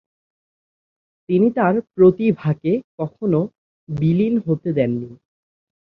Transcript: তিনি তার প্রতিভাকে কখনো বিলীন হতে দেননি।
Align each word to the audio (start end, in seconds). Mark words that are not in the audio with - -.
তিনি 1.29 1.47
তার 1.51 1.75
প্রতিভাকে 1.95 2.71
কখনো 2.99 3.39
বিলীন 3.89 4.33
হতে 4.45 4.69
দেননি। 4.73 5.09